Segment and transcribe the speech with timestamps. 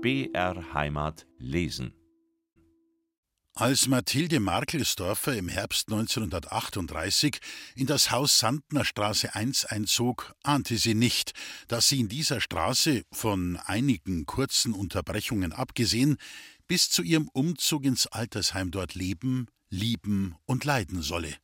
[0.00, 1.92] BR Heimat lesen.
[3.54, 7.40] Als Mathilde Markelsdorfer im Herbst 1938
[7.74, 11.32] in das Haus Sandner Straße 1 einzog, ahnte sie nicht,
[11.66, 16.16] dass sie in dieser Straße, von einigen kurzen Unterbrechungen abgesehen,
[16.68, 21.34] bis zu ihrem Umzug ins Altersheim dort leben, lieben und leiden solle.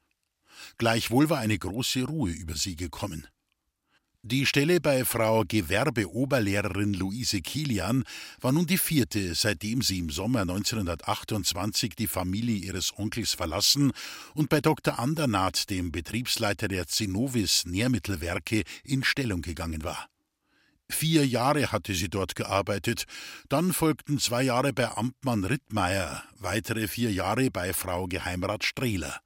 [0.78, 3.26] Gleichwohl war eine große Ruhe über sie gekommen.
[4.26, 8.04] Die Stelle bei Frau Gewerbeoberlehrerin Luise Kilian
[8.40, 13.92] war nun die vierte, seitdem sie im Sommer 1928 die Familie ihres Onkels verlassen
[14.32, 14.98] und bei Dr.
[14.98, 20.08] Andernath, dem Betriebsleiter der Zenovis Nährmittelwerke, in Stellung gegangen war.
[20.88, 23.04] Vier Jahre hatte sie dort gearbeitet,
[23.50, 29.20] dann folgten zwei Jahre bei Amtmann Rittmeier, weitere vier Jahre bei Frau Geheimrat Strehler.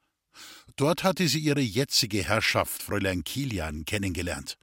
[0.75, 4.59] Dort hatte sie ihre jetzige Herrschaft, Fräulein Kilian, kennengelernt.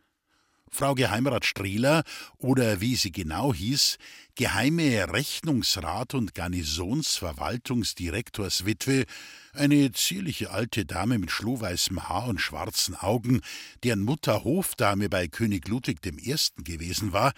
[0.75, 2.03] Frau Geheimrat Strehler
[2.37, 3.97] oder wie sie genau hieß,
[4.35, 9.05] geheime Rechnungsrat und Garnisonsverwaltungsdirektorswitwe,
[9.53, 13.39] eine zierliche alte Dame mit schlohweißem Haar und schwarzen Augen,
[13.83, 16.35] deren Mutter Hofdame bei König Ludwig I.
[16.63, 17.31] gewesen war,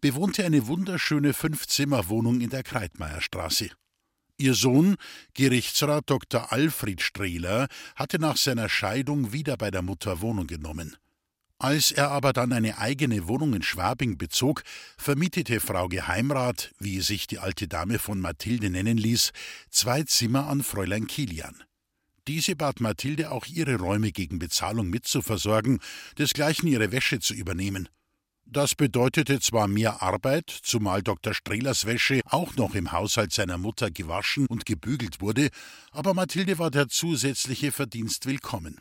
[0.00, 3.70] bewohnte eine wunderschöne Fünfzimmerwohnung in der Kreitmeierstraße.
[4.38, 4.94] Ihr Sohn,
[5.34, 6.52] Gerichtsrat Dr.
[6.52, 10.96] Alfred Strehler, hatte nach seiner Scheidung wieder bei der Mutter Wohnung genommen.
[11.58, 14.64] Als er aber dann eine eigene Wohnung in Schwabing bezog,
[14.98, 19.32] vermietete Frau Geheimrat, wie sich die alte Dame von Mathilde nennen ließ,
[19.70, 21.62] zwei Zimmer an Fräulein Kilian.
[22.26, 25.80] Diese bat Mathilde auch ihre Räume gegen Bezahlung mitzuversorgen,
[26.18, 27.88] desgleichen ihre Wäsche zu übernehmen.
[28.46, 31.34] Das bedeutete zwar mehr Arbeit, zumal Dr.
[31.34, 35.48] Strehlers Wäsche auch noch im Haushalt seiner Mutter gewaschen und gebügelt wurde,
[35.92, 38.80] aber Mathilde war der zusätzliche Verdienst willkommen.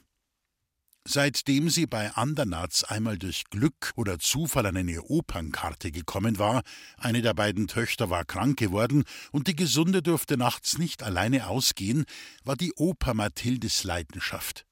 [1.06, 6.64] Seitdem sie bei Andernatz einmal durch Glück oder Zufall an eine Opernkarte gekommen war,
[6.98, 12.05] eine der beiden Töchter war krank geworden und die Gesunde durfte nachts nicht alleine ausgehen,
[12.45, 14.66] war die Oper Mathildes Leidenschaft.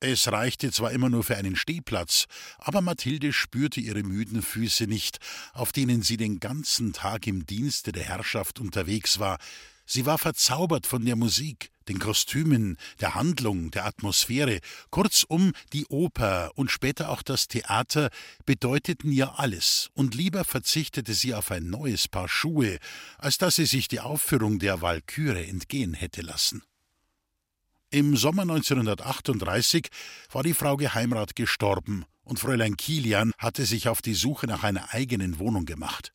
[0.00, 2.26] Es reichte zwar immer nur für einen Stehplatz,
[2.58, 5.18] aber Mathilde spürte ihre müden Füße nicht,
[5.52, 9.38] auf denen sie den ganzen Tag im Dienste der Herrschaft unterwegs war,
[9.86, 16.52] Sie war verzaubert von der Musik, den Kostümen, der Handlung, der Atmosphäre, kurzum die Oper
[16.54, 18.10] und später auch das Theater
[18.46, 22.78] bedeuteten ihr alles, und lieber verzichtete sie auf ein neues Paar Schuhe,
[23.18, 26.62] als dass sie sich die Aufführung der Walküre entgehen hätte lassen.
[27.90, 29.88] Im Sommer 1938
[30.32, 34.92] war die Frau Geheimrat gestorben, und Fräulein Kilian hatte sich auf die Suche nach einer
[34.92, 36.12] eigenen Wohnung gemacht.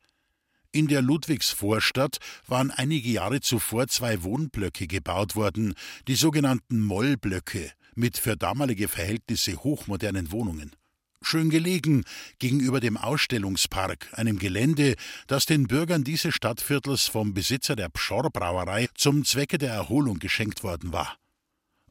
[0.72, 5.74] In der Ludwigsvorstadt waren einige Jahre zuvor zwei Wohnblöcke gebaut worden,
[6.08, 10.76] die sogenannten Mollblöcke, mit für damalige Verhältnisse hochmodernen Wohnungen.
[11.24, 12.04] Schön gelegen
[12.38, 14.94] gegenüber dem Ausstellungspark, einem Gelände,
[15.26, 20.94] das den Bürgern dieses Stadtviertels vom Besitzer der Pschorr-Brauerei zum Zwecke der Erholung geschenkt worden
[20.94, 21.18] war.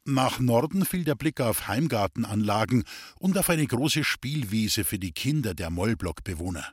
[0.05, 2.85] Nach Norden fiel der Blick auf Heimgartenanlagen
[3.19, 6.73] und auf eine große Spielwiese für die Kinder der Mollblockbewohner.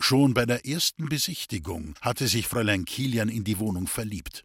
[0.00, 4.44] Schon bei der ersten Besichtigung hatte sich Fräulein Kilian in die Wohnung verliebt.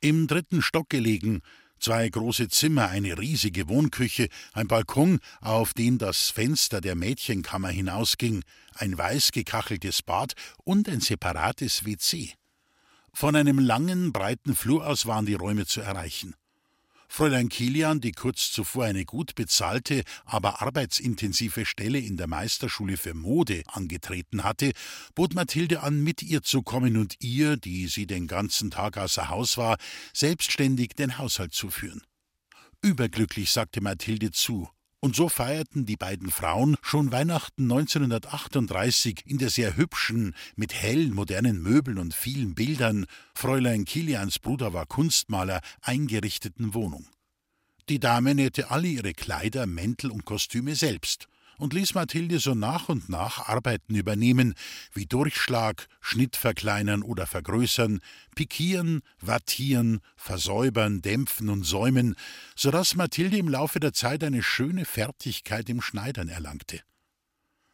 [0.00, 1.42] Im dritten Stock gelegen,
[1.78, 8.42] zwei große Zimmer, eine riesige Wohnküche, ein Balkon, auf den das Fenster der Mädchenkammer hinausging,
[8.74, 10.32] ein weiß gekacheltes Bad
[10.64, 12.32] und ein separates WC.
[13.12, 16.34] Von einem langen, breiten Flur aus waren die Räume zu erreichen.
[17.08, 23.14] Fräulein Kilian, die kurz zuvor eine gut bezahlte, aber arbeitsintensive Stelle in der Meisterschule für
[23.14, 24.72] Mode angetreten hatte,
[25.14, 29.28] bot Mathilde an, mit ihr zu kommen und ihr, die sie den ganzen Tag außer
[29.28, 29.76] Haus war,
[30.12, 32.02] selbstständig den Haushalt zu führen.
[32.82, 34.68] Überglücklich sagte Mathilde zu,
[35.06, 41.14] und so feierten die beiden Frauen schon Weihnachten 1938 in der sehr hübschen, mit hellen,
[41.14, 47.06] modernen Möbeln und vielen Bildern, Fräulein Kilians Bruder war Kunstmaler, eingerichteten Wohnung.
[47.88, 51.28] Die Dame nähte alle ihre Kleider, Mäntel und Kostüme selbst
[51.58, 54.54] und ließ Mathilde so nach und nach Arbeiten übernehmen,
[54.92, 58.00] wie Durchschlag, Schnitt verkleinern oder vergrößern,
[58.34, 62.16] pikieren, wattieren, versäubern, dämpfen und säumen,
[62.54, 66.80] so dass Mathilde im Laufe der Zeit eine schöne Fertigkeit im Schneidern erlangte.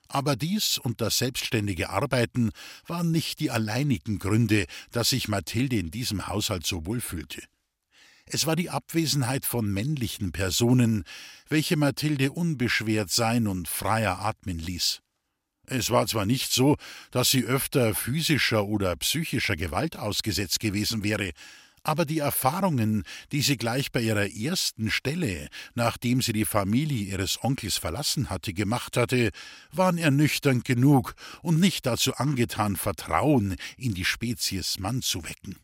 [0.08, 2.50] Aber dies und das selbstständige Arbeiten
[2.86, 7.42] waren nicht die alleinigen Gründe, dass sich Mathilde in diesem Haushalt so wohl fühlte.
[8.34, 11.04] Es war die Abwesenheit von männlichen Personen,
[11.50, 15.02] welche Mathilde unbeschwert sein und freier atmen ließ.
[15.66, 16.76] Es war zwar nicht so,
[17.10, 21.32] dass sie öfter physischer oder psychischer Gewalt ausgesetzt gewesen wäre,
[21.84, 23.02] Aber die Erfahrungen,
[23.32, 28.54] die sie gleich bei ihrer ersten Stelle, nachdem sie die Familie ihres Onkels verlassen hatte,
[28.54, 29.30] gemacht hatte,
[29.72, 35.56] waren ernüchternd genug und nicht dazu angetan, Vertrauen in die Spezies Mann zu wecken.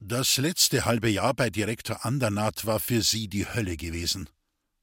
[0.00, 4.30] Das letzte halbe Jahr bei Direktor Andernath war für sie die Hölle gewesen.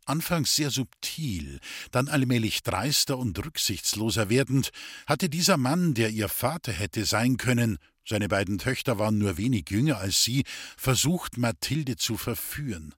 [0.06, 1.60] Anfangs sehr subtil,
[1.92, 4.72] dann allmählich dreister und rücksichtsloser werdend,
[5.08, 7.78] hatte dieser Mann, der ihr Vater hätte sein können,
[8.08, 10.44] seine beiden Töchter waren nur wenig jünger als sie,
[10.78, 12.94] versucht, Mathilde zu verführen.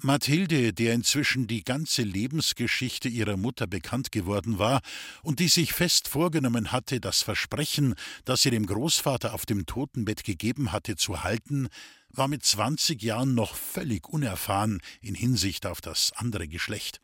[0.00, 4.80] Mathilde, der inzwischen die ganze Lebensgeschichte ihrer Mutter bekannt geworden war
[5.22, 10.22] und die sich fest vorgenommen hatte, das Versprechen, das sie dem Großvater auf dem Totenbett
[10.22, 11.66] gegeben hatte, zu halten,
[12.10, 17.00] war mit zwanzig Jahren noch völlig unerfahren in Hinsicht auf das andere Geschlecht.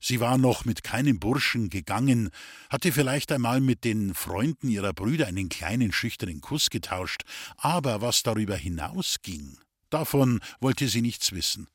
[0.00, 2.30] Sie war noch mit keinem Burschen gegangen,
[2.68, 7.22] hatte vielleicht einmal mit den Freunden ihrer Brüder einen kleinen schüchternen Kuss getauscht,
[7.58, 9.56] aber was darüber hinausging,
[9.88, 11.68] davon wollte sie nichts wissen.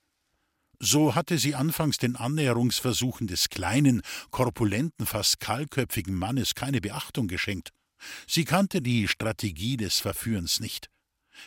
[0.79, 7.71] So hatte sie anfangs den Annäherungsversuchen des kleinen, korpulenten, fast kahlköpfigen Mannes keine Beachtung geschenkt.
[8.27, 10.89] Sie kannte die Strategie des Verführens nicht.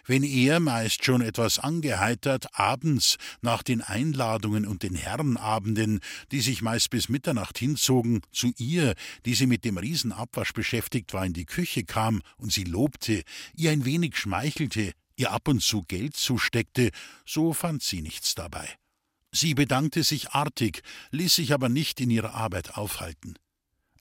[0.06, 6.00] Wenn er, meist schon etwas angeheitert, abends nach den Einladungen und den Herrenabenden,
[6.30, 8.94] die sich meist bis Mitternacht hinzogen, zu ihr,
[9.26, 13.22] die sie mit dem Riesenabwasch beschäftigt war, in die Küche kam und sie lobte,
[13.54, 16.90] ihr ein wenig schmeichelte, ihr ab und zu Geld zusteckte,
[17.26, 18.68] so fand sie nichts dabei.
[19.34, 23.34] Sie bedankte sich artig, ließ sich aber nicht in ihrer Arbeit aufhalten.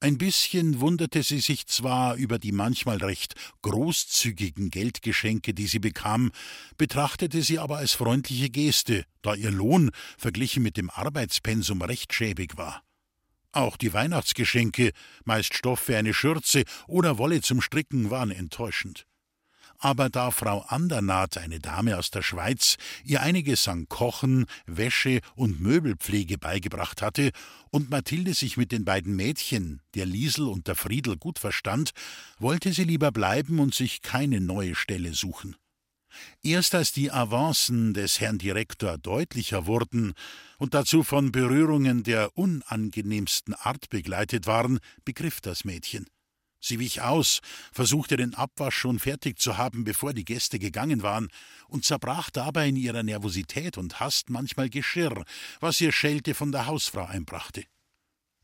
[0.01, 6.31] Ein bisschen wunderte sie sich zwar über die manchmal recht großzügigen Geldgeschenke, die sie bekam,
[6.75, 12.57] betrachtete sie aber als freundliche Geste, da ihr Lohn verglichen mit dem Arbeitspensum recht schäbig
[12.57, 12.83] war.
[13.51, 14.91] Auch die Weihnachtsgeschenke,
[15.23, 19.05] meist Stoff für eine Schürze oder Wolle zum Stricken, waren enttäuschend
[19.81, 25.59] aber da Frau Andernath, eine Dame aus der Schweiz, ihr einiges an Kochen, Wäsche und
[25.59, 27.31] Möbelpflege beigebracht hatte
[27.71, 31.91] und Mathilde sich mit den beiden Mädchen, der Liesel und der Friedel, gut verstand,
[32.37, 35.55] wollte sie lieber bleiben und sich keine neue Stelle suchen.
[36.43, 40.13] Erst als die Avancen des Herrn Direktor deutlicher wurden
[40.57, 46.05] und dazu von Berührungen der unangenehmsten Art begleitet waren, begriff das Mädchen.
[46.61, 47.41] Sie wich aus,
[47.73, 51.29] versuchte den Abwasch schon fertig zu haben, bevor die Gäste gegangen waren,
[51.67, 55.25] und zerbrach dabei in ihrer Nervosität und Hast manchmal Geschirr,
[55.59, 57.65] was ihr Schelte von der Hausfrau einbrachte.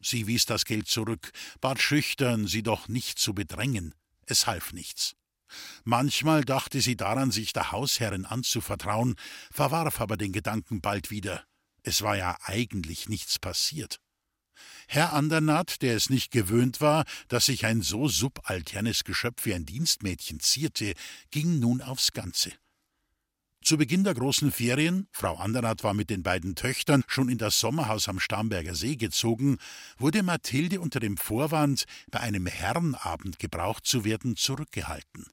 [0.02, 1.32] Sie wies das Geld zurück,
[1.62, 3.94] bat schüchtern, sie doch nicht zu bedrängen.
[4.26, 5.16] Es half nichts.
[5.84, 9.16] Manchmal dachte sie daran, sich der Hausherrin anzuvertrauen,
[9.52, 11.46] verwarf aber den Gedanken bald wieder.
[11.84, 14.02] Es war ja eigentlich nichts passiert.
[14.88, 19.66] Herr Andernath, der es nicht gewöhnt war, dass sich ein so subalternes Geschöpf wie ein
[19.66, 20.94] Dienstmädchen zierte,
[21.32, 22.52] ging nun aufs Ganze.
[23.68, 27.60] Zu Beginn der großen Ferien, Frau Andernath war mit den beiden Töchtern schon in das
[27.60, 29.58] Sommerhaus am Starnberger See gezogen,
[29.98, 35.26] wurde Mathilde unter dem Vorwand, bei einem Herrenabend gebraucht zu werden, zurückgehalten.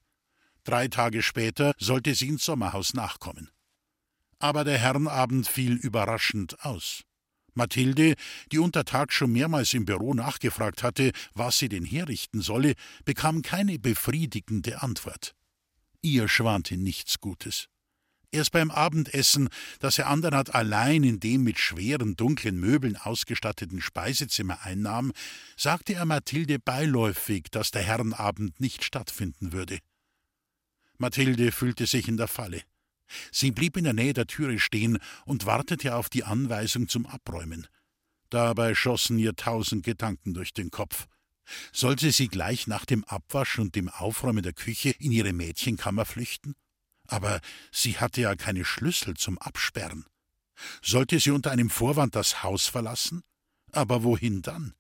[0.65, 3.51] Drei Tage später sollte sie ins Sommerhaus nachkommen.
[4.41, 7.05] Aber der Herrenabend fiel überraschend aus.
[7.55, 8.15] Mathilde,
[8.53, 12.75] die untertags schon mehrmals im Büro nachgefragt hatte, was sie denn herrichten solle,
[13.05, 15.35] bekam keine befriedigende Antwort.
[16.03, 17.69] Ihr schwante nichts Gutes.
[18.35, 19.49] Erst beim Abendessen,
[19.79, 25.13] das Herr Andernath allein in dem mit schweren, dunklen Möbeln ausgestatteten Speisezimmer einnahm,
[25.57, 29.79] sagte er Mathilde beiläufig, dass der Herrenabend nicht stattfinden würde.
[30.99, 32.63] Mathilde fühlte sich in der Falle.
[33.33, 37.67] Sie blieb in der Nähe der Türe stehen und wartete auf die Anweisung zum Abräumen.
[38.31, 41.07] Dabei schossen ihr tausend Gedanken durch den Kopf.
[41.73, 46.55] Sollte sie gleich nach dem Abwasch und dem Aufräumen der Küche in ihre Mädchenkammer flüchten?
[47.07, 47.41] Aber
[47.71, 50.07] sie hatte ja keine Schlüssel zum Absperren.
[50.83, 53.23] Sollte sie unter einem Vorwand das Haus verlassen?
[53.73, 54.75] Aber wohin dann?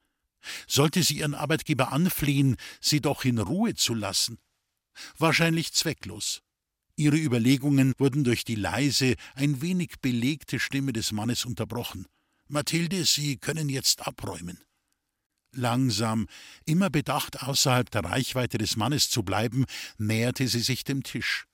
[0.67, 4.38] Sollte sie ihren Arbeitgeber anflehen, sie doch in Ruhe zu lassen?
[5.19, 6.43] Wahrscheinlich zwecklos.
[6.97, 12.07] Ihre Überlegungen wurden durch die leise, ein wenig belegte Stimme des Mannes unterbrochen.
[12.47, 14.59] Mathilde, Sie können jetzt abräumen.
[15.57, 16.27] Langsam,
[16.65, 19.65] immer bedacht außerhalb der Reichweite des Mannes zu bleiben,
[19.99, 21.47] näherte sie sich dem Tisch.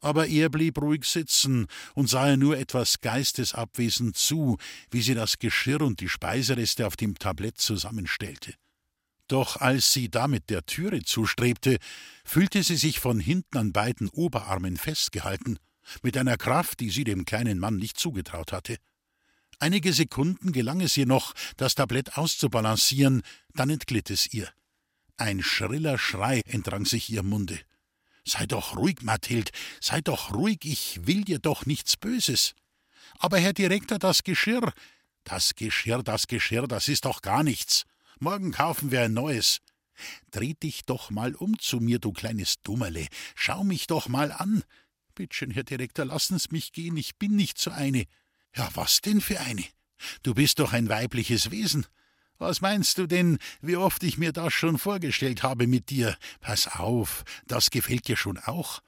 [0.00, 4.58] Aber er blieb ruhig sitzen und sah ihr nur etwas geistesabwesend zu,
[4.90, 8.54] wie sie das Geschirr und die Speisereste auf dem Tablett zusammenstellte.
[9.28, 11.78] Doch als sie damit der Türe zustrebte,
[12.24, 15.58] fühlte sie sich von hinten an beiden Oberarmen festgehalten,
[16.02, 18.76] mit einer Kraft, die sie dem kleinen Mann nicht zugetraut hatte.
[19.58, 23.22] Einige Sekunden gelang es ihr noch, das Tablett auszubalancieren,
[23.54, 24.48] dann entglitt es ihr.
[25.16, 27.60] Ein schriller Schrei entrang sich ihrem Munde.
[28.24, 29.50] Sei doch ruhig, Mathild,
[29.80, 32.54] sei doch ruhig, ich will dir doch nichts Böses.
[33.18, 34.72] Aber Herr Direktor, das Geschirr.
[35.24, 37.84] Das Geschirr, das Geschirr, das ist doch gar nichts.
[38.22, 39.58] Morgen kaufen wir ein neues.
[40.30, 43.08] Dreh dich doch mal um zu mir, du kleines Dummerle.
[43.34, 44.62] Schau mich doch mal an.
[45.16, 48.04] Bittschön, Herr Direktor, lassen's mich gehen, ich bin nicht so eine.
[48.54, 49.64] Ja, was denn für eine?
[50.22, 51.84] Du bist doch ein weibliches Wesen.
[52.38, 56.16] Was meinst du denn, wie oft ich mir das schon vorgestellt habe mit dir?
[56.38, 58.82] Pass auf, das gefällt dir schon auch.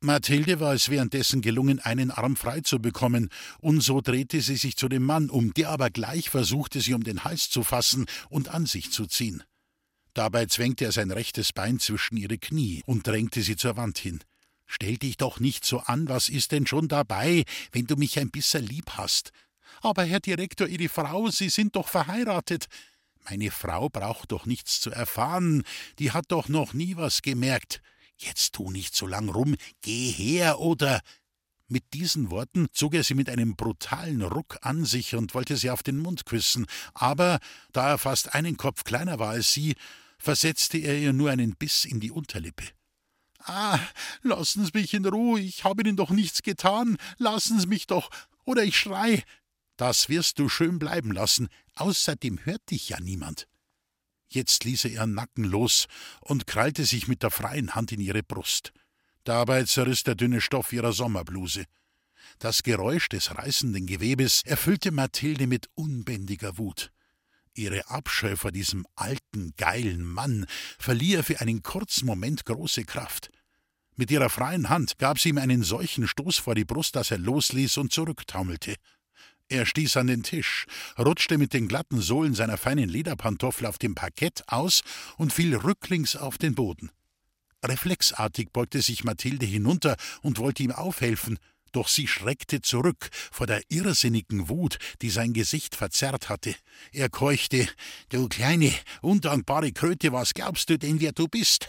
[0.00, 4.76] Mathilde war es währenddessen gelungen, einen Arm frei zu bekommen, und so drehte sie sich
[4.76, 8.48] zu dem Mann um, der aber gleich versuchte, sie um den Hals zu fassen und
[8.48, 9.42] an sich zu ziehen.
[10.12, 14.20] Dabei zwängte er sein rechtes Bein zwischen ihre Knie und drängte sie zur Wand hin.
[14.66, 18.30] Stell dich doch nicht so an, was ist denn schon dabei, wenn du mich ein
[18.30, 19.30] bisschen lieb hast?
[19.80, 22.66] Aber Herr Direktor, Ihre Frau, Sie sind doch verheiratet.
[23.28, 25.64] Meine Frau braucht doch nichts zu erfahren,
[25.98, 27.82] die hat doch noch nie was gemerkt.
[28.16, 31.00] Jetzt tu nicht so lang rum, geh her oder.
[31.68, 35.70] Mit diesen Worten zog er sie mit einem brutalen Ruck an sich und wollte sie
[35.70, 37.40] auf den Mund küssen, aber
[37.72, 39.74] da er fast einen Kopf kleiner war als sie,
[40.18, 42.64] versetzte er ihr nur einen Biss in die Unterlippe.
[43.40, 43.78] Ah,
[44.22, 48.10] lassen Sie mich in Ruhe, ich habe Ihnen doch nichts getan, lassen Sie mich doch,
[48.44, 49.22] oder ich schrei.
[49.76, 53.46] Das wirst du schön bleiben lassen, außerdem hört dich ja niemand.
[54.28, 55.86] Jetzt ließ er ihren Nacken los
[56.20, 58.72] und krallte sich mit der freien Hand in ihre Brust.
[59.24, 61.64] Dabei zerriss der dünne Stoff ihrer Sommerbluse.
[62.38, 66.92] Das Geräusch des reißenden Gewebes erfüllte Mathilde mit unbändiger Wut.
[67.54, 70.46] Ihre Abscheu vor diesem alten, geilen Mann
[70.78, 73.30] verlieh ihr für einen kurzen Moment große Kraft.
[73.94, 77.18] Mit ihrer freien Hand gab sie ihm einen solchen Stoß vor die Brust, dass er
[77.18, 78.76] losließ und zurücktaumelte.
[79.48, 80.66] Er stieß an den Tisch,
[80.98, 84.82] rutschte mit den glatten Sohlen seiner feinen Lederpantoffel auf dem Parkett aus
[85.18, 86.90] und fiel rücklings auf den Boden.
[87.64, 91.38] Reflexartig beugte sich Mathilde hinunter und wollte ihm aufhelfen,
[91.76, 96.54] doch sie schreckte zurück vor der irrsinnigen Wut, die sein Gesicht verzerrt hatte.
[96.92, 97.68] Er keuchte
[98.08, 101.68] Du kleine, undankbare Kröte, was glaubst du denn, wer du bist?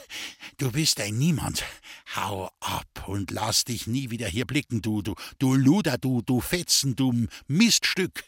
[0.57, 1.63] Du bist ein Niemand.
[2.15, 6.39] Hau ab und lass dich nie wieder hier blicken, du, du, du Luder, du, du
[6.39, 8.23] Fetzen, du Miststück.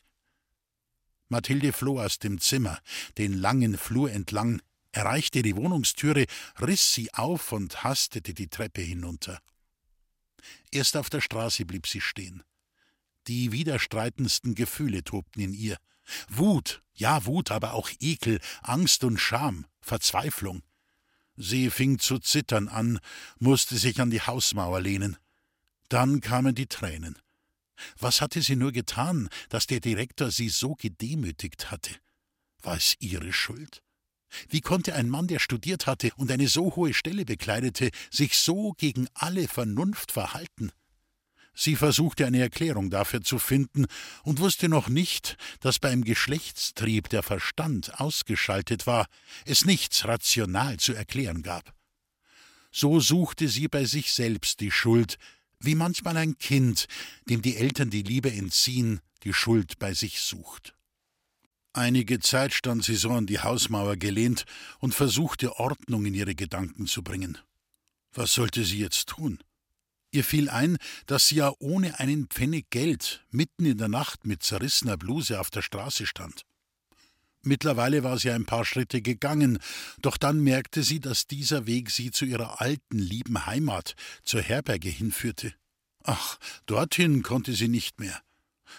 [1.30, 2.80] Mathilde floh aus dem Zimmer,
[3.18, 6.26] den langen Flur entlang, erreichte die Wohnungstüre,
[6.60, 9.40] riss sie auf und hastete die Treppe hinunter.
[10.72, 12.44] Erst auf der Straße blieb sie stehen.
[13.28, 15.78] Die widerstreitendsten Gefühle tobten in ihr.
[16.28, 20.64] Wut, ja Wut, aber auch Ekel, Angst und Scham, Verzweiflung.
[21.36, 23.00] Sie fing zu zittern an,
[23.38, 25.18] musste sich an die Hausmauer lehnen.
[25.88, 27.18] Dann kamen die Tränen.
[27.98, 31.96] Was hatte sie nur getan, dass der Direktor sie so gedemütigt hatte?
[32.62, 33.82] War es ihre Schuld?
[34.50, 38.74] Wie konnte ein Mann, der studiert hatte und eine so hohe Stelle bekleidete, sich so
[38.74, 40.72] gegen alle Vernunft verhalten?
[41.62, 43.86] Sie versuchte eine Erklärung dafür zu finden
[44.24, 49.08] und wusste noch nicht, dass beim Geschlechtstrieb der Verstand ausgeschaltet war,
[49.46, 51.74] es nichts rational zu erklären gab.
[52.72, 55.18] So suchte sie bei sich selbst die Schuld,
[55.60, 56.88] wie manchmal ein Kind,
[57.26, 60.74] dem die Eltern die Liebe entziehen, die Schuld bei sich sucht.
[61.80, 64.44] Einige Zeit stand sie so an die Hausmauer gelehnt
[64.80, 67.38] und versuchte Ordnung in ihre Gedanken zu bringen.
[68.12, 69.40] Was sollte sie jetzt tun?
[70.12, 74.44] Ihr fiel ein, dass sie ja ohne einen Pfennig Geld mitten in der Nacht mit
[74.44, 76.46] zerrissener Bluse auf der Straße stand.
[77.44, 79.58] Mittlerweile war sie ein paar Schritte gegangen,
[80.02, 83.96] doch dann merkte sie, dass dieser Weg sie zu ihrer alten, lieben Heimat,
[84.26, 85.54] zur Herberge hinführte.
[86.04, 88.22] Ach, dorthin konnte sie nicht mehr.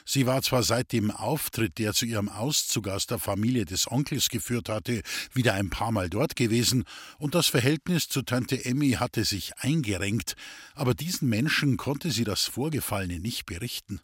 [0.05, 4.29] Sie war zwar seit dem Auftritt, der zu ihrem Auszug aus der Familie des Onkels
[4.29, 6.85] geführt hatte, wieder ein paar Mal dort gewesen,
[7.19, 10.35] und das Verhältnis zu Tante Emmy hatte sich eingerenkt,
[10.75, 14.01] aber diesen Menschen konnte sie das Vorgefallene nicht berichten.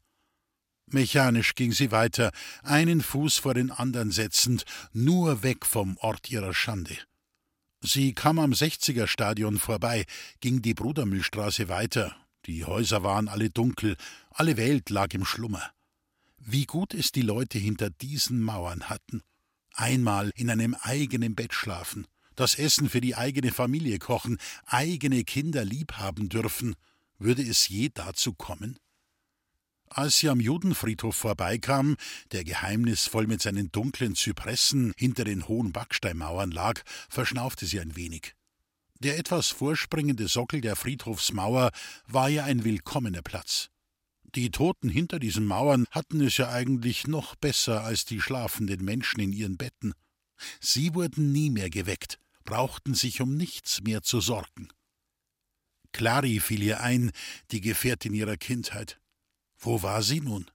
[0.89, 2.31] Mechanisch ging sie weiter,
[2.63, 6.97] einen Fuß vor den anderen setzend, nur weg vom Ort ihrer Schande.
[7.83, 10.05] Sie kam am Sechziger Stadion vorbei,
[10.41, 12.17] ging die Brudermühlstraße weiter,
[12.47, 13.97] die Häuser waren alle dunkel,
[14.31, 15.73] alle Welt lag im Schlummer.
[16.49, 19.25] Wie gut es die Leute hinter diesen Mauern hatten.
[19.75, 25.65] Einmal in einem eigenen Bett schlafen, das Essen für die eigene Familie kochen, eigene Kinder
[25.65, 26.77] liebhaben dürfen.
[27.19, 28.79] Würde es je dazu kommen?
[29.89, 31.97] Als sie am Judenfriedhof vorbeikam,
[32.31, 38.35] der geheimnisvoll mit seinen dunklen Zypressen hinter den hohen Backsteinmauern lag, verschnaufte sie ein wenig.
[39.01, 41.73] Der etwas vorspringende Sockel der Friedhofsmauer
[42.07, 43.69] war ja ein willkommener Platz.
[44.37, 49.19] Die Toten hinter diesen Mauern hatten es ja eigentlich noch besser als die schlafenden Menschen
[49.19, 49.95] in ihren Betten.
[50.61, 54.69] Sie wurden nie mehr geweckt, brauchten sich um nichts mehr zu sorgen.
[55.93, 57.13] Clary fiel ihr ein,
[57.51, 59.01] die Gefährtin ihrer Kindheit.
[59.57, 60.51] Wo war sie nun?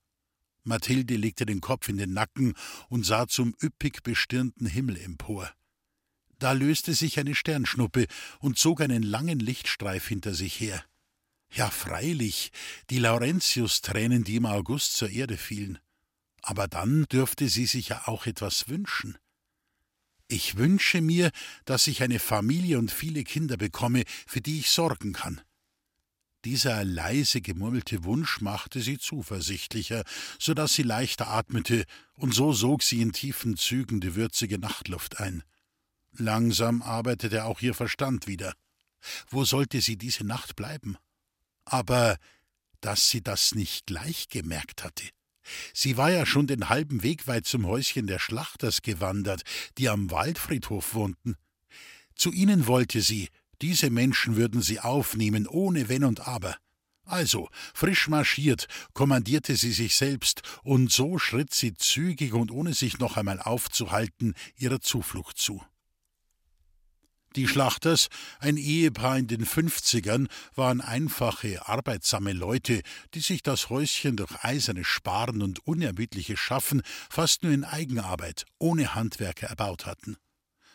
[0.63, 2.53] Mathilde legte den Kopf in den Nacken
[2.89, 5.51] und sah zum üppig bestirnten Himmel empor.
[6.37, 8.05] Da löste sich eine Sternschnuppe
[8.41, 10.85] und zog einen langen Lichtstreif hinter sich her.
[11.53, 12.51] Ja, freilich,
[12.89, 15.79] die Laurentius-Tränen, die im August zur Erde fielen.
[16.41, 19.17] Aber dann dürfte sie sich ja auch etwas wünschen.
[20.27, 21.29] Ich wünsche mir,
[21.65, 25.41] dass ich eine Familie und viele Kinder bekomme, für die ich sorgen kann.
[26.45, 30.03] Dieser leise gemurmelte Wunsch machte sie zuversichtlicher,
[30.39, 31.83] so dass sie leichter atmete,
[32.15, 35.43] und so sog sie in tiefen Zügen die würzige Nachtluft ein.
[36.13, 38.53] Langsam arbeitete auch ihr Verstand wieder.
[39.27, 40.97] Wo sollte sie diese Nacht bleiben?
[41.71, 42.17] Aber
[42.81, 45.05] dass sie das nicht gleich gemerkt hatte.
[45.73, 49.43] Sie war ja schon den halben Weg weit zum Häuschen der Schlachters gewandert,
[49.77, 51.37] die am Waldfriedhof wohnten.
[52.15, 53.29] Zu ihnen wollte sie,
[53.61, 56.57] diese Menschen würden sie aufnehmen, ohne Wenn und Aber.
[57.05, 62.99] Also, frisch marschiert, kommandierte sie sich selbst, und so schritt sie zügig und ohne sich
[62.99, 65.63] noch einmal aufzuhalten ihrer Zuflucht zu.
[67.37, 68.09] Die Schlachters,
[68.39, 72.81] ein Ehepaar in den Fünfzigern, waren einfache, arbeitsame Leute,
[73.13, 78.95] die sich das Häuschen durch eisernes Sparen und unermüdliches Schaffen fast nur in Eigenarbeit, ohne
[78.95, 80.17] Handwerker erbaut hatten.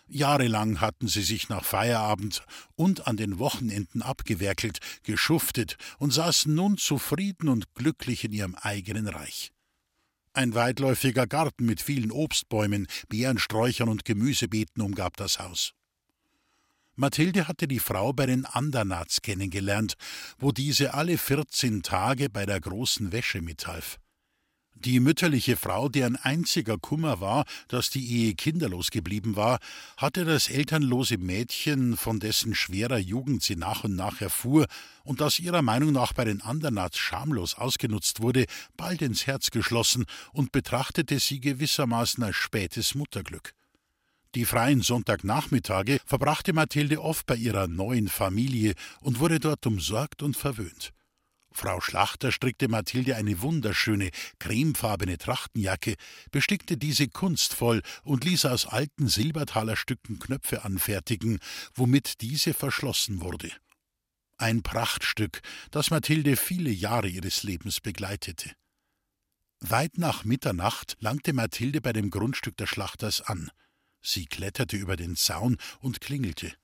[0.09, 2.43] Jahrelang hatten sie sich nach Feierabend
[2.75, 9.09] und an den Wochenenden abgewerkelt, geschuftet und saßen nun zufrieden und glücklich in ihrem eigenen
[9.09, 9.53] Reich.
[10.33, 15.73] Ein weitläufiger Garten mit vielen Obstbäumen, Beerensträuchern und Gemüsebeeten umgab das Haus.
[16.97, 19.95] Mathilde hatte die Frau bei den Andernats kennengelernt,
[20.38, 23.99] wo diese alle vierzehn Tage bei der großen Wäsche mithalf.
[24.79, 29.59] Die mütterliche Frau, deren einziger Kummer war, dass die Ehe kinderlos geblieben war,
[29.97, 34.67] hatte das elternlose Mädchen, von dessen schwerer Jugend sie nach und nach erfuhr
[35.05, 40.05] und das ihrer Meinung nach bei den Andernats schamlos ausgenutzt wurde, bald ins Herz geschlossen
[40.33, 43.55] und betrachtete sie gewissermaßen als spätes Mutterglück.
[44.35, 50.36] Die freien Sonntagnachmittage verbrachte Mathilde oft bei ihrer neuen Familie und wurde dort umsorgt und
[50.36, 50.93] verwöhnt.
[51.56, 55.95] Frau Schlachter strickte Mathilde eine wunderschöne, cremefarbene Trachtenjacke,
[56.30, 61.39] bestickte diese kunstvoll und ließ aus alten Silbertalerstücken Knöpfe anfertigen,
[61.75, 63.50] womit diese verschlossen wurde.
[64.36, 68.52] Ein Prachtstück, das Mathilde viele Jahre ihres Lebens begleitete.
[69.60, 73.50] Weit nach Mitternacht langte Mathilde bei dem Grundstück der Schlachters an.
[74.08, 76.54] Sie kletterte über den Zaun und klingelte.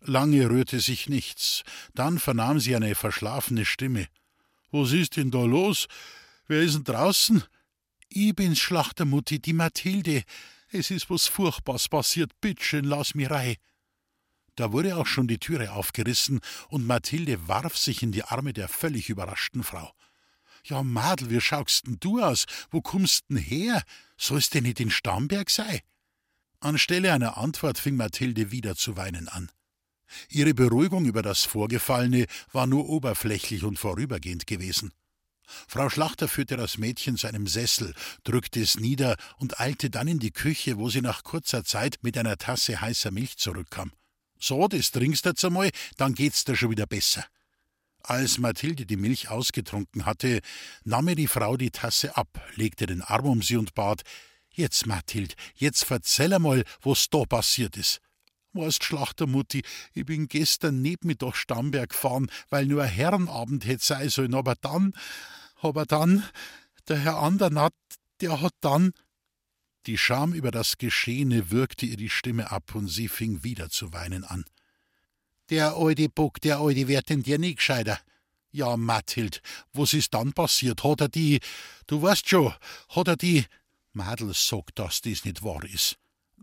[0.00, 1.62] Lange rührte sich nichts,
[1.94, 4.06] dann vernahm sie eine verschlafene Stimme.
[4.70, 5.86] Was ist denn da los?
[6.46, 7.42] Wer ist denn draußen?
[8.10, 10.24] Ich bin's, Schlachtermutti, die Mathilde.
[10.68, 13.56] Es ist was Furchtbares passiert, bittschön, lass mich rein.
[14.54, 18.68] Da wurde auch schon die Türe aufgerissen und Mathilde warf sich in die Arme der
[18.68, 19.90] völlig überraschten Frau.
[20.64, 22.44] Ja, Madel, wie schaust denn du aus?
[22.70, 23.82] Wo kommst denn her?
[24.18, 25.80] Soll's denn nicht in Starnberg sein?
[26.64, 29.50] Anstelle einer Antwort fing Mathilde wieder zu weinen an.
[30.28, 34.92] Ihre Beruhigung über das Vorgefallene war nur oberflächlich und vorübergehend gewesen.
[35.68, 40.18] Frau Schlachter führte das Mädchen zu einem Sessel, drückte es nieder und eilte dann in
[40.18, 43.92] die Küche, wo sie nach kurzer Zeit mit einer Tasse heißer Milch zurückkam.
[44.38, 47.24] So, das trinkst jetzt einmal, dann geht's dir schon wieder besser.
[48.02, 50.40] Als Mathilde die Milch ausgetrunken hatte,
[50.84, 54.02] nahm ihr die Frau die Tasse ab, legte den Arm um sie und bat:
[54.56, 58.00] Jetzt, Mathild, jetzt verzähl einmal, was da passiert ist.
[58.52, 59.62] Weißt, Schlachtermutti,
[59.94, 60.80] ich bin gestern
[61.18, 64.94] durch Stamberg gefahren, weil nur ein Herrenabend hätte sein sollen, aber dann,
[65.60, 66.22] aber dann,
[66.86, 67.74] der Herr Andernat,
[68.20, 68.92] der hat dann.
[69.86, 73.92] Die Scham über das Geschehene würgte ihr die Stimme ab und sie fing wieder zu
[73.92, 74.44] weinen an.
[75.50, 77.98] Der alte Buck, der alte wird denn dir nie gescheiter.
[78.52, 80.84] Ja, Mathild, was ist dann passiert?
[80.84, 81.40] Hat er die,
[81.88, 82.54] du weißt schon,
[82.90, 83.44] hat er die,
[83.94, 85.96] Madel sagt, dass das nicht wahr ist.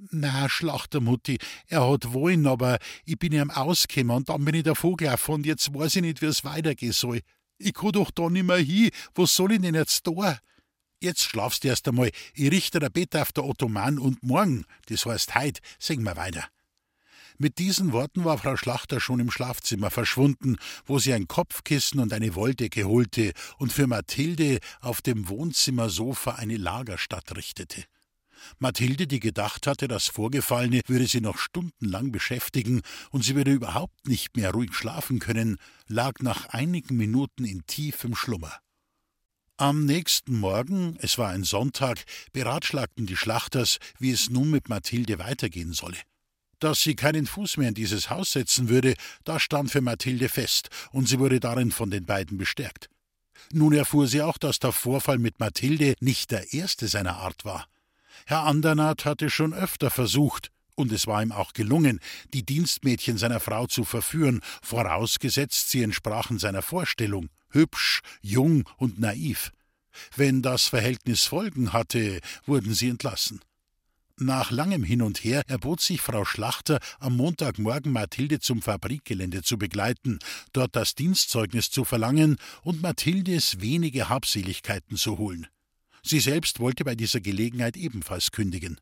[0.10, 1.38] Na, Schlachtermutti,
[1.68, 5.46] er hat wollen, aber ich bin ihm ausgekommen und dann bin ich davon gelaufen und
[5.46, 7.22] jetzt weiß ich nicht, wie es weitergehen soll.
[7.58, 8.90] Ich kann doch da nicht mehr hin.
[9.14, 10.40] Was soll ich denn jetzt da?
[11.00, 12.12] Jetzt schlafst du erst einmal.
[12.34, 16.48] Ich richte ein Bett auf der Ottoman und morgen, das heißt heut, singen wir weiter.
[17.38, 22.14] Mit diesen Worten war Frau Schlachter schon im Schlafzimmer verschwunden, wo sie ein Kopfkissen und
[22.14, 27.84] eine Wolldecke holte und für Mathilde auf dem Wohnzimmersofa eine Lagerstatt richtete.
[28.60, 34.08] Mathilde, die gedacht hatte, das Vorgefallene würde sie noch stundenlang beschäftigen und sie würde überhaupt
[34.08, 38.58] nicht mehr ruhig schlafen können, lag nach einigen Minuten in tiefem Schlummer.
[39.58, 45.20] Am nächsten Morgen, es war ein Sonntag, beratschlagten die Schlachters, wie es nun mit Mathilde
[45.20, 45.98] weitergehen solle.
[46.62, 48.94] Dass sie keinen Fuß mehr in dieses Haus setzen würde,
[49.24, 52.88] das stand für Mathilde fest, und sie wurde darin von den beiden bestärkt.
[53.52, 57.66] Nun erfuhr sie auch, dass der Vorfall mit Mathilde nicht der erste seiner Art war.
[58.28, 62.00] Herr Andernath hatte schon öfter versucht, und es war ihm auch gelungen,
[62.34, 69.52] die Dienstmädchen seiner Frau zu verführen, vorausgesetzt sie entsprachen seiner Vorstellung, hübsch, jung und naiv.
[70.16, 73.42] Wenn das Verhältnis Folgen hatte, wurden sie entlassen.
[74.18, 79.58] Nach langem Hin und Her erbot sich Frau Schlachter, am Montagmorgen Mathilde zum Fabrikgelände zu
[79.58, 80.20] begleiten,
[80.54, 85.48] dort das Dienstzeugnis zu verlangen und Mathildes wenige Habseligkeiten zu holen.
[86.04, 88.80] Sie selbst wollte bei dieser Gelegenheit ebenfalls kündigen.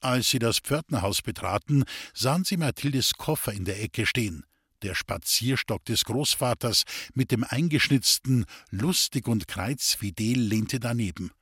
[0.00, 4.44] Als sie das Pförtnerhaus betraten, sahen sie Mathildes Koffer in der Ecke stehen.
[4.82, 11.32] Der Spazierstock des Großvaters mit dem eingeschnitzten Lustig und kreuzfidel lehnte daneben.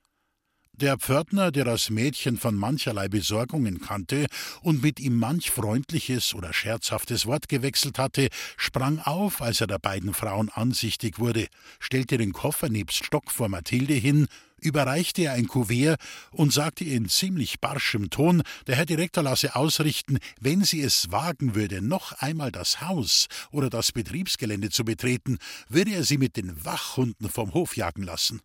[0.78, 4.26] Der Pförtner, der das Mädchen von mancherlei Besorgungen kannte
[4.60, 9.78] und mit ihm manch freundliches oder scherzhaftes Wort gewechselt hatte, sprang auf, als er der
[9.78, 11.46] beiden Frauen ansichtig wurde,
[11.80, 14.26] stellte den Koffer nebst Stock vor Mathilde hin,
[14.60, 15.98] überreichte ihr ein Kuvert
[16.30, 21.10] und sagte ihr in ziemlich barschem Ton, der Herr Direktor lasse ausrichten, wenn sie es
[21.10, 25.38] wagen würde, noch einmal das Haus oder das Betriebsgelände zu betreten,
[25.70, 28.42] würde er sie mit den Wachhunden vom Hof jagen lassen.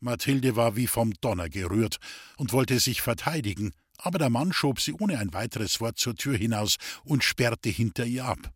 [0.00, 1.98] Mathilde war wie vom Donner gerührt
[2.36, 6.36] und wollte sich verteidigen, aber der Mann schob sie ohne ein weiteres Wort zur Tür
[6.36, 8.52] hinaus und sperrte hinter ihr ab.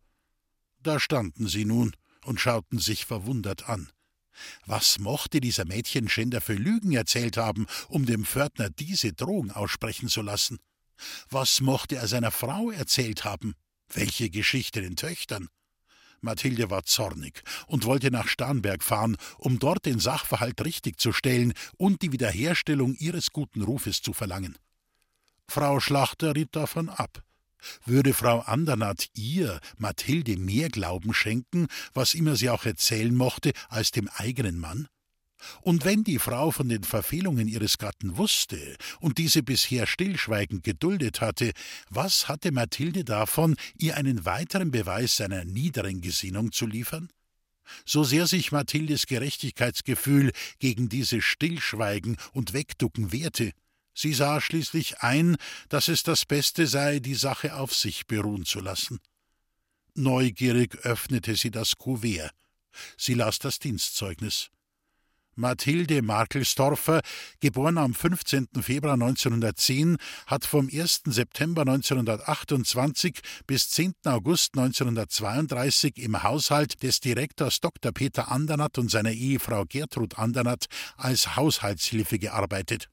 [0.81, 3.89] Da standen sie nun und schauten sich verwundert an.
[4.65, 10.21] Was mochte dieser Mädchenschänder für Lügen erzählt haben, um dem Pförtner diese Drohung aussprechen zu
[10.21, 10.59] lassen?
[11.29, 13.53] Was mochte er seiner Frau erzählt haben?
[13.93, 15.47] Welche Geschichte den Töchtern?
[16.25, 22.11] Mathilde war zornig und wollte nach Starnberg fahren, um dort den Sachverhalt richtigzustellen und die
[22.11, 24.57] Wiederherstellung ihres guten Rufes zu verlangen.
[25.47, 27.23] Frau Schlachter riet davon ab.
[27.85, 33.91] Würde Frau Andernath ihr, Mathilde, mehr Glauben schenken, was immer sie auch erzählen mochte, als
[33.91, 34.87] dem eigenen Mann?
[35.61, 41.21] Und wenn die Frau von den Verfehlungen ihres Gatten wusste und diese bisher stillschweigend geduldet
[41.21, 41.51] hatte,
[41.89, 47.09] was hatte Mathilde davon, ihr einen weiteren Beweis seiner niederen Gesinnung zu liefern?
[47.85, 53.51] So sehr sich Mathildes Gerechtigkeitsgefühl gegen dieses Stillschweigen und Wegducken wehrte,
[53.93, 55.35] sie sah schließlich ein,
[55.69, 58.99] dass es das Beste sei, die Sache auf sich beruhen zu lassen.
[59.95, 62.31] Neugierig öffnete sie das Kuvert.
[62.97, 64.49] Sie las das Dienstzeugnis.
[65.35, 67.01] Mathilde Markelsdorfer,
[67.39, 68.47] geboren am 15.
[68.61, 71.03] Februar 1910, hat vom 1.
[71.05, 73.93] September 1928 bis 10.
[74.05, 77.91] August 1932 im Haushalt des Direktors Dr.
[77.91, 80.65] Peter Andernatt und seiner Ehefrau Gertrud Andernatt
[80.97, 82.89] als Haushaltshilfe gearbeitet.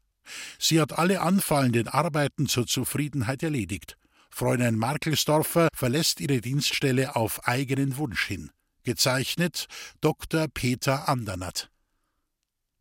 [0.59, 3.97] Sie hat alle anfallenden Arbeiten zur Zufriedenheit erledigt.
[4.31, 8.51] Fräulein Markelsdorfer verlässt ihre Dienststelle auf eigenen Wunsch hin.
[8.85, 9.67] Gezeichnet
[10.01, 10.49] Dr.
[10.49, 11.72] Peter Andernatt.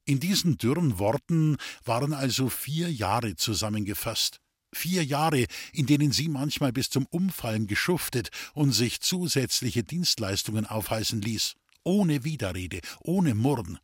[0.06, 4.40] In diesen dürren Worten waren also vier Jahre zusammengefasst.
[4.74, 11.22] Vier Jahre, in denen sie manchmal bis zum Umfallen geschuftet und sich zusätzliche Dienstleistungen aufheißen
[11.22, 13.80] ließ, ohne Widerrede, ohne Murren.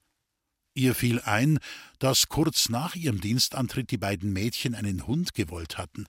[0.74, 1.60] Ihr fiel ein,
[2.00, 6.06] dass kurz nach ihrem Dienstantritt die beiden Mädchen einen Hund gewollt hatten.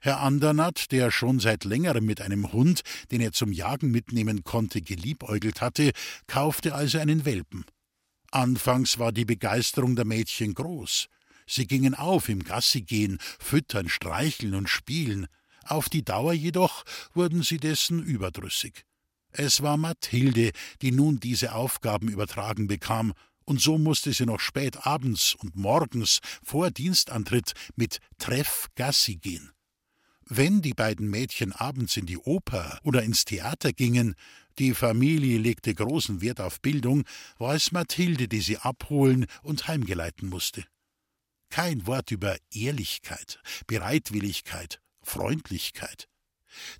[0.00, 4.80] Herr Andernatt, der schon seit längerem mit einem Hund, den er zum Jagen mitnehmen konnte,
[4.80, 5.92] geliebäugelt hatte,
[6.26, 7.64] kaufte also einen Welpen.
[8.30, 11.08] Anfangs war die Begeisterung der Mädchen groß.
[11.46, 15.26] Sie gingen auf im Gassigehen, füttern, streicheln und spielen.
[15.64, 18.84] Auf die Dauer jedoch wurden sie dessen überdrüssig.
[19.32, 23.14] Es war Mathilde, die nun diese Aufgaben übertragen bekam,
[23.44, 29.50] und so musste sie noch spät abends und morgens vor Dienstantritt mit Treff Gassi gehen.
[30.24, 34.14] Wenn die beiden Mädchen abends in die Oper oder ins Theater gingen,
[34.58, 37.04] die Familie legte großen Wert auf Bildung,
[37.38, 40.64] war es Mathilde, die sie abholen und heimgeleiten musste.
[41.50, 46.08] Kein Wort über Ehrlichkeit, Bereitwilligkeit, Freundlichkeit.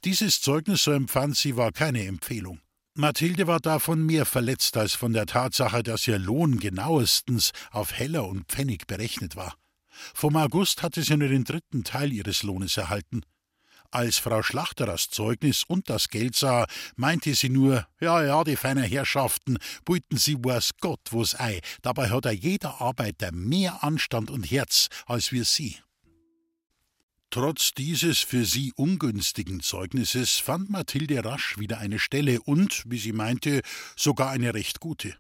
[0.05, 2.61] Dieses Zeugnis, so empfand sie, war keine Empfehlung.
[2.95, 8.27] Mathilde war davon mehr verletzt als von der Tatsache, dass ihr Lohn genauestens auf Heller
[8.27, 9.55] und Pfennig berechnet war.
[10.15, 13.23] Vom August hatte sie nur den dritten Teil ihres Lohnes erhalten.
[13.93, 18.55] Als Frau Schlachter das Zeugnis und das Geld sah, meinte sie nur, ja, ja, die
[18.55, 24.31] feinen Herrschaften, buiten sie weiß Gott wo's ei, dabei hat er jeder Arbeiter mehr Anstand
[24.31, 25.77] und Herz als wir sie.
[27.31, 33.13] Trotz dieses für sie ungünstigen Zeugnisses fand Mathilde rasch wieder eine Stelle und, wie sie
[33.13, 33.63] meinte,
[33.97, 35.17] sogar eine recht gute.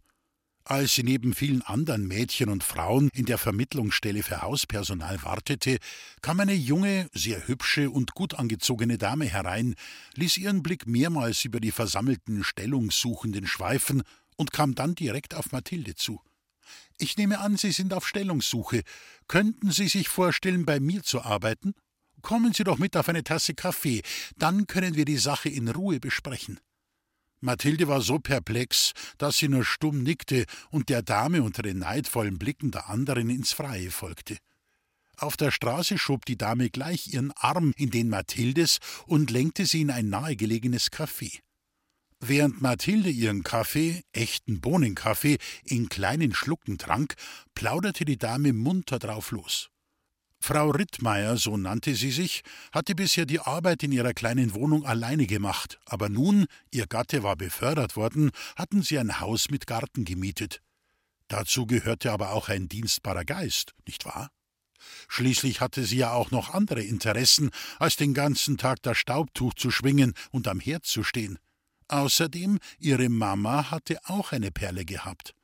[0.64, 5.79] Als sie neben vielen anderen Mädchen und Frauen in der Vermittlungsstelle für Hauspersonal wartete,
[6.23, 9.75] kam eine junge, sehr hübsche und gut angezogene Dame herein,
[10.14, 14.03] ließ ihren Blick mehrmals über die versammelten Stellungssuchenden schweifen
[14.37, 16.20] und kam dann direkt auf Mathilde zu.
[16.99, 18.83] Ich nehme an, Sie sind auf Stellungssuche.
[19.27, 21.75] Könnten Sie sich vorstellen, bei mir zu arbeiten?
[22.23, 24.03] Kommen Sie doch mit auf eine Tasse Kaffee,
[24.37, 26.61] dann können wir die Sache in Ruhe besprechen.
[27.40, 32.38] Mathilde war so perplex, dass sie nur stumm nickte und der Dame unter den neidvollen
[32.38, 34.37] Blicken der anderen ins Freie folgte.
[35.16, 39.83] Auf der Straße schob die Dame gleich ihren Arm in den Mathildes und lenkte sie
[39.83, 41.40] in ein nahegelegenes Café.
[42.20, 47.14] Während Mathilde ihren Kaffee, echten Bohnenkaffee, in kleinen Schlucken trank,
[47.55, 49.70] plauderte die Dame munter drauf los.
[50.42, 55.26] Frau Rittmeier, so nannte sie sich, hatte bisher die Arbeit in ihrer kleinen Wohnung alleine
[55.26, 60.62] gemacht, aber nun, ihr Gatte war befördert worden, hatten sie ein Haus mit Garten gemietet.
[61.29, 64.31] Dazu gehörte aber auch ein dienstbarer Geist, nicht wahr?
[65.09, 69.70] Schließlich hatte sie ja auch noch andere Interessen, als den ganzen Tag das Staubtuch zu
[69.70, 71.38] schwingen und am Herd zu stehen.
[71.88, 75.35] Außerdem, ihre Mama hatte auch eine Perle gehabt.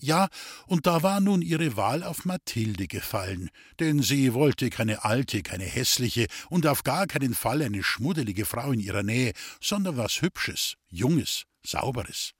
[0.00, 0.28] Ja,
[0.66, 5.64] und da war nun ihre Wahl auf Mathilde gefallen, denn sie wollte keine alte, keine
[5.64, 10.74] hässliche und auf gar keinen Fall eine schmuddelige Frau in ihrer Nähe, sondern was Hübsches,
[10.88, 12.32] Junges, Sauberes.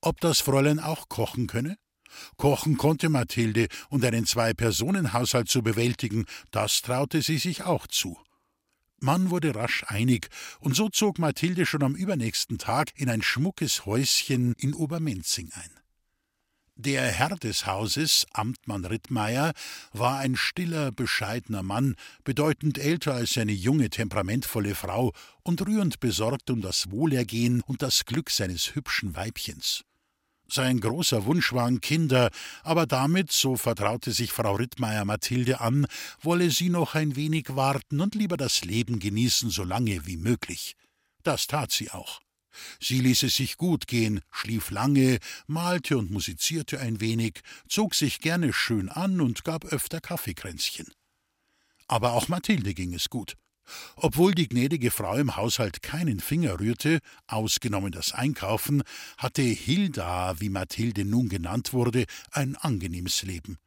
[0.00, 1.76] Ob das Fräulein auch kochen könne?
[2.36, 8.18] Kochen konnte Mathilde, und einen Zwei-Personen-Haushalt zu bewältigen, das traute sie sich auch zu.
[9.00, 13.86] Man wurde rasch einig, und so zog Mathilde schon am übernächsten Tag in ein schmuckes
[13.86, 15.77] Häuschen in Obermenzing ein.
[16.80, 19.52] Der Herr des Hauses, Amtmann Rittmeier,
[19.92, 25.12] war ein stiller, bescheidener Mann, bedeutend älter als seine junge, temperamentvolle Frau
[25.42, 29.82] und rührend besorgt um das Wohlergehen und das Glück seines hübschen Weibchens.
[30.46, 32.30] Sein großer Wunsch waren Kinder,
[32.62, 35.84] aber damit, so vertraute sich Frau Rittmeier Mathilde an,
[36.20, 40.76] wolle sie noch ein wenig warten und lieber das Leben genießen, so lange wie möglich.
[41.24, 42.20] Das tat sie auch.
[42.80, 48.20] Sie ließ es sich gut gehen, schlief lange, malte und musizierte ein wenig, zog sich
[48.20, 50.86] gerne schön an und gab öfter Kaffeekränzchen.
[51.86, 53.36] Aber auch Mathilde ging es gut.
[53.96, 58.82] Obwohl die gnädige Frau im Haushalt keinen Finger rührte, ausgenommen das Einkaufen,
[59.16, 63.58] hatte Hilda, wie Mathilde nun genannt wurde, ein angenehmes Leben.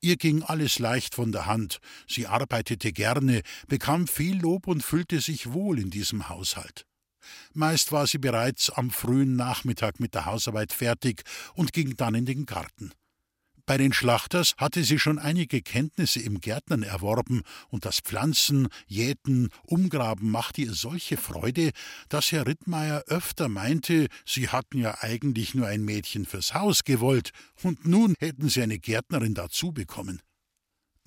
[0.00, 5.20] Ihr ging alles leicht von der Hand, sie arbeitete gerne, bekam viel Lob und fühlte
[5.20, 6.86] sich wohl in diesem Haushalt.
[7.52, 11.22] Meist war sie bereits am frühen Nachmittag mit der Hausarbeit fertig
[11.54, 12.92] und ging dann in den Garten.
[13.68, 19.50] Bei den Schlachters hatte sie schon einige Kenntnisse im Gärtnern erworben, und das Pflanzen, Jäten,
[19.62, 21.72] Umgraben machte ihr solche Freude,
[22.08, 27.32] dass Herr Rittmeier öfter meinte, sie hatten ja eigentlich nur ein Mädchen fürs Haus gewollt,
[27.62, 30.22] und nun hätten sie eine Gärtnerin dazu bekommen.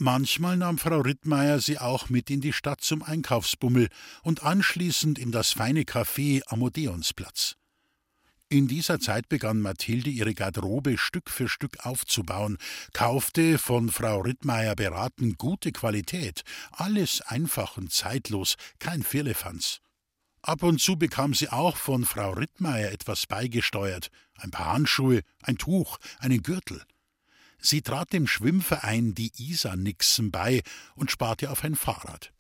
[0.04, 3.88] Manchmal nahm Frau Rittmeier sie auch mit in die Stadt zum Einkaufsbummel
[4.24, 7.56] und anschließend in das feine Café am Odeonsplatz.
[8.50, 12.58] In dieser Zeit begann Mathilde ihre Garderobe Stück für Stück aufzubauen,
[12.94, 19.82] kaufte, von Frau Rittmeier beraten, gute Qualität, alles einfach und zeitlos, kein Firlefanz.
[20.42, 24.10] Ab und zu bekam sie auch von Frau Rittmeier etwas beigesteuert,
[24.40, 26.82] ein paar Handschuhe, ein Tuch, einen Gürtel.
[27.62, 30.64] Sie trat dem Schwimmverein die Isar-Nixen bei
[30.96, 32.34] und sparte auf ein Fahrrad.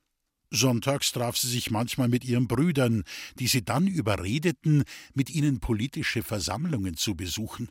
[0.49, 3.03] Sonntags traf sie sich manchmal mit ihren Brüdern,
[3.39, 7.69] die sie dann überredeten, mit ihnen politische Versammlungen zu besuchen.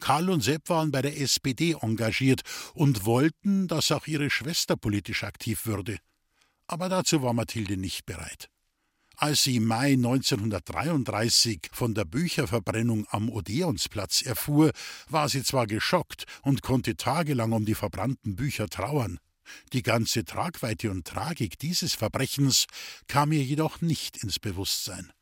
[0.00, 2.42] Karl und Sepp waren bei der SPD engagiert
[2.74, 5.98] und wollten, dass auch ihre Schwester politisch aktiv würde.
[6.66, 8.50] Aber dazu war Mathilde nicht bereit.
[9.20, 14.70] Als sie im Mai 1933 von der Bücherverbrennung am Odeonsplatz erfuhr,
[15.08, 19.18] war sie zwar geschockt und konnte tagelang um die verbrannten Bücher trauern.
[19.72, 22.66] Die ganze Tragweite und Tragik dieses Verbrechens
[23.08, 25.12] kam ihr jedoch nicht ins Bewusstsein.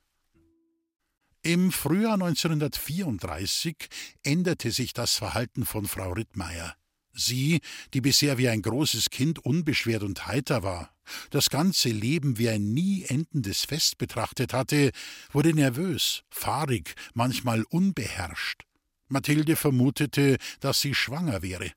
[1.41, 3.77] Im Frühjahr 1934
[4.23, 6.77] änderte sich das Verhalten von Frau Rittmeier.
[7.17, 7.61] Sie,
[7.95, 10.91] die bisher wie ein großes Kind unbeschwert und heiter war,
[11.31, 14.91] das ganze Leben wie ein nie endendes Fest betrachtet hatte,
[15.33, 18.65] wurde nervös, fahrig, manchmal unbeherrscht.
[19.09, 21.73] Mathilde vermutete, dass sie schwanger wäre.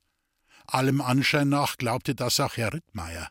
[0.66, 3.28] Allem Anschein nach glaubte das auch Herr Rittmeier.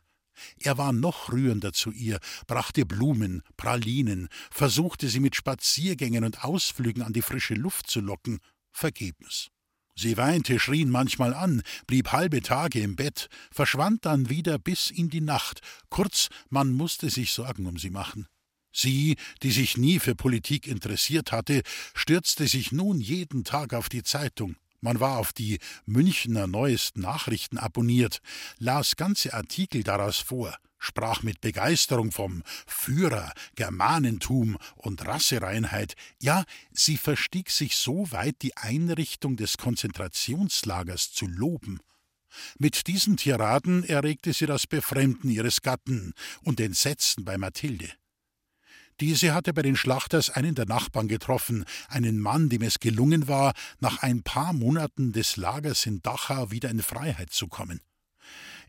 [0.57, 7.03] Er war noch rührender zu ihr, brachte Blumen, Pralinen, versuchte sie mit Spaziergängen und Ausflügen
[7.03, 8.39] an die frische Luft zu locken,
[8.71, 9.49] vergebens.
[9.99, 15.09] Sie weinte, schrien manchmal an, blieb halbe Tage im Bett, verschwand dann wieder bis in
[15.09, 15.59] die Nacht.
[15.89, 18.25] Kurz, man musste sich Sorgen um sie machen.
[18.71, 24.03] Sie, die sich nie für Politik interessiert hatte, stürzte sich nun jeden Tag auf die
[24.03, 28.21] Zeitung, Man war auf die Münchner neuesten Nachrichten abonniert,
[28.57, 35.95] las ganze Artikel daraus vor, sprach mit Begeisterung vom Führer, Germanentum und Rassereinheit.
[36.21, 41.79] Ja, sie verstieg sich so weit, die Einrichtung des Konzentrationslagers zu loben.
[42.57, 46.13] Mit diesen Tiraden erregte sie das Befremden ihres Gatten
[46.43, 47.89] und Entsetzen bei Mathilde.
[48.99, 53.53] Diese hatte bei den Schlachters einen der Nachbarn getroffen, einen Mann, dem es gelungen war,
[53.79, 57.79] nach ein paar Monaten des Lagers in Dachau wieder in Freiheit zu kommen.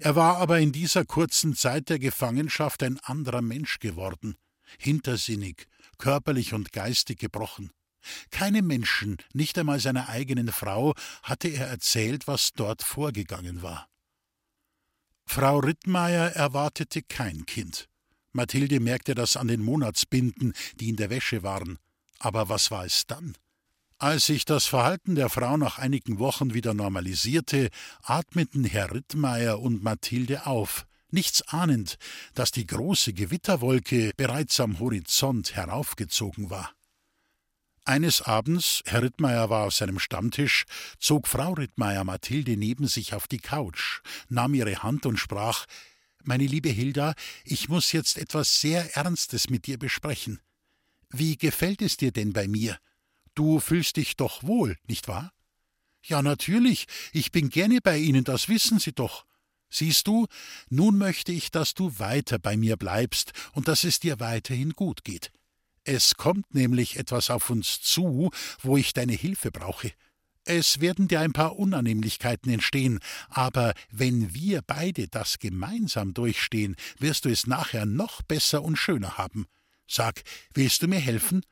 [0.00, 4.34] Er war aber in dieser kurzen Zeit der Gefangenschaft ein anderer Mensch geworden,
[4.78, 5.66] hintersinnig,
[5.98, 7.70] körperlich und geistig gebrochen.
[8.30, 13.88] Keinem Menschen, nicht einmal seiner eigenen Frau, hatte er erzählt, was dort vorgegangen war.
[15.26, 17.86] Frau Rittmeier erwartete kein Kind.
[18.32, 21.78] Mathilde merkte das an den Monatsbinden, die in der Wäsche waren.
[22.18, 23.36] Aber was war es dann?
[24.00, 27.68] Als sich das Verhalten der Frau nach einigen Wochen wieder normalisierte,
[28.02, 31.98] atmeten Herr Rittmeier und Mathilde auf, nichts ahnend,
[32.32, 36.72] dass die große Gewitterwolke bereits am Horizont heraufgezogen war.
[37.84, 40.64] Eines Abends, Herr Rittmeier war auf seinem Stammtisch,
[40.98, 45.66] zog Frau Rittmeier Mathilde neben sich auf die Couch, nahm ihre Hand und sprach
[46.24, 47.12] meine liebe Hilda,
[47.44, 50.40] ich muss jetzt etwas sehr Ernstes mit dir besprechen.
[51.10, 52.78] Wie gefällt es dir denn bei mir?
[53.34, 55.32] Du fühlst dich doch wohl, nicht wahr?
[56.02, 59.26] Ja, natürlich, ich bin gerne bei Ihnen, das wissen Sie doch.
[59.68, 60.26] Siehst du,
[60.68, 65.04] nun möchte ich, dass du weiter bei mir bleibst und dass es dir weiterhin gut
[65.04, 65.30] geht.
[65.84, 68.30] Es kommt nämlich etwas auf uns zu,
[68.62, 69.92] wo ich deine Hilfe brauche.
[70.44, 77.24] Es werden dir ein paar Unannehmlichkeiten entstehen, aber wenn wir beide das gemeinsam durchstehen, wirst
[77.24, 79.46] du es nachher noch besser und schöner haben.
[79.86, 80.22] Sag,
[80.54, 81.42] willst du mir helfen?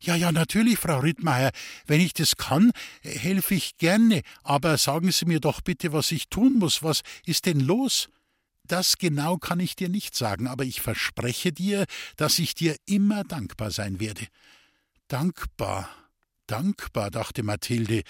[0.00, 1.50] Ja, ja, natürlich, Frau Rittmeier.
[1.86, 4.22] Wenn ich das kann, helfe ich gerne.
[4.42, 6.82] Aber sagen Sie mir doch bitte, was ich tun muss.
[6.82, 8.08] Was ist denn los?
[8.64, 13.22] Das genau kann ich dir nicht sagen, aber ich verspreche dir, dass ich dir immer
[13.22, 14.26] dankbar sein werde.
[15.06, 15.88] Dankbar,
[16.46, 18.02] Dankbar, dachte Mathilde,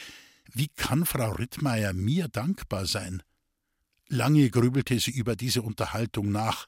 [0.52, 3.22] wie kann Frau Rittmeier mir dankbar sein?
[4.08, 6.66] Lange grübelte sie über diese Unterhaltung nach.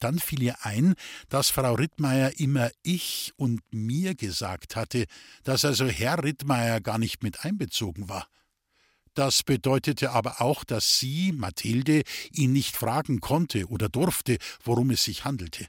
[0.00, 0.94] Dann fiel ihr ein,
[1.28, 5.06] dass Frau Rittmeier immer ich und mir gesagt hatte,
[5.44, 8.26] dass also Herr Rittmeier gar nicht mit einbezogen war.
[9.14, 15.04] Das bedeutete aber auch, dass sie, Mathilde, ihn nicht fragen konnte oder durfte, worum es
[15.04, 15.66] sich handelte.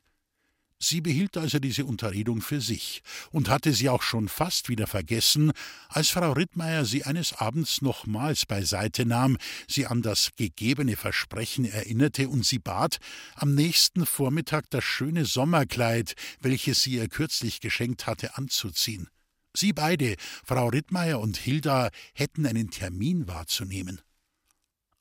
[0.83, 5.51] Sie behielt also diese Unterredung für sich und hatte sie auch schon fast wieder vergessen,
[5.89, 12.29] als Frau Rittmeier sie eines Abends nochmals beiseite nahm, sie an das gegebene Versprechen erinnerte
[12.29, 12.97] und sie bat,
[13.35, 19.07] am nächsten Vormittag das schöne Sommerkleid, welches sie ihr kürzlich geschenkt hatte, anzuziehen.
[19.55, 24.01] Sie beide, Frau Rittmeier und Hilda, hätten einen Termin wahrzunehmen.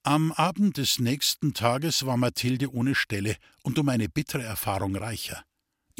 [0.03, 5.43] Am Abend des nächsten Tages war Mathilde ohne Stelle und um eine bittere Erfahrung reicher.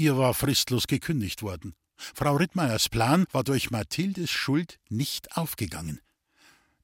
[0.01, 1.75] Ihr war fristlos gekündigt worden.
[1.99, 6.01] Frau Rittmeiers Plan war durch Mathildes Schuld nicht aufgegangen.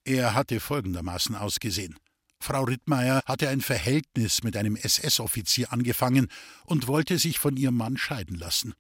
[0.05, 1.97] Er hatte folgendermaßen ausgesehen.
[2.41, 6.29] Frau Rittmeier hatte ein Verhältnis mit einem SS-Offizier angefangen
[6.67, 8.75] und wollte sich von ihrem Mann scheiden lassen.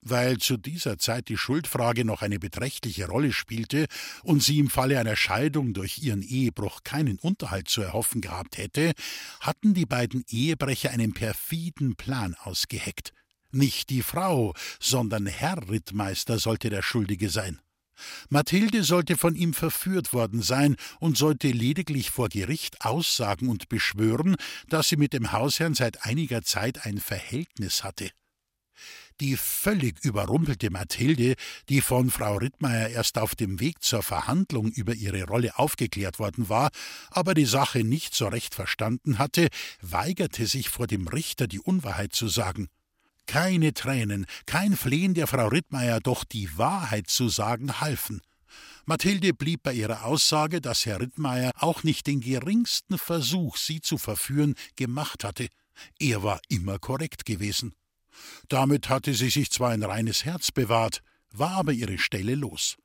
[0.00, 3.86] Weil zu dieser Zeit die Schuldfrage noch eine beträchtliche Rolle spielte
[4.22, 8.92] und sie im Falle einer Scheidung durch ihren Ehebruch keinen Unterhalt zu erhoffen gehabt hätte,
[9.40, 13.12] hatten die beiden Ehebrecher einen perfiden Plan ausgeheckt.
[13.52, 17.60] Nicht die Frau, sondern Herr Rittmeister sollte der Schuldige sein.
[18.30, 24.36] Mathilde sollte von ihm verführt worden sein und sollte lediglich vor Gericht aussagen und beschwören,
[24.68, 28.10] dass sie mit dem Hausherrn seit einiger Zeit ein Verhältnis hatte.
[29.20, 31.34] Die völlig überrumpelte Mathilde,
[31.68, 36.48] die von Frau Rittmeier erst auf dem Weg zur Verhandlung über ihre Rolle aufgeklärt worden
[36.48, 36.70] war,
[37.10, 39.48] aber die Sache nicht so recht verstanden hatte,
[39.82, 42.68] weigerte sich vor dem Richter die Unwahrheit zu sagen.
[43.26, 48.20] Keine Tränen, kein Flehen der Frau Rittmeier, doch die Wahrheit zu sagen halfen.
[48.84, 53.96] Mathilde blieb bei ihrer Aussage, dass Herr Rittmeier auch nicht den geringsten Versuch, sie zu
[53.96, 55.48] verführen, gemacht hatte.
[55.98, 57.74] Er war immer korrekt gewesen.
[58.48, 62.76] Damit hatte sie sich zwar ein reines Herz bewahrt, war aber ihre Stelle los.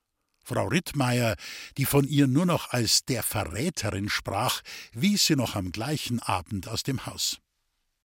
[0.43, 1.36] Frau Rittmeier,
[1.78, 4.62] die von ihr nur noch als der Verräterin sprach,
[4.93, 7.39] wies sie noch am gleichen Abend aus dem Haus.